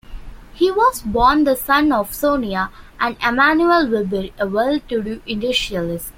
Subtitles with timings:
[0.55, 6.09] He was born the son of Sonia and Emmanuel Weber, a well-to-do industrialist.